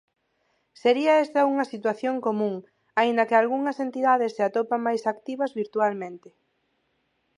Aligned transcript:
Sería 0.81 1.13
esta 1.25 1.41
unha 1.51 1.65
situación 1.73 2.15
común, 2.27 2.55
aínda 3.01 3.27
que 3.27 3.35
algunhas 3.37 3.77
entidades 3.87 4.31
se 4.37 4.41
atopan 4.47 4.81
máis 4.87 5.03
activas 5.13 5.51
virtualmente. 5.61 6.29